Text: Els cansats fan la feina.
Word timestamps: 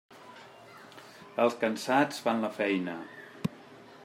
Els 1.45 1.59
cansats 1.65 2.25
fan 2.25 2.43
la 2.47 2.53
feina. 2.59 3.01